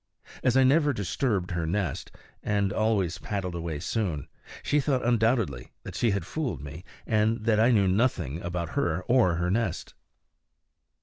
[0.41, 2.09] As I never disturbed her nest,
[2.41, 4.27] and always paddled away soon,
[4.63, 9.03] she thought undoubtedly that she had fooled me, and that I knew nothing about her
[9.03, 9.93] or her nest.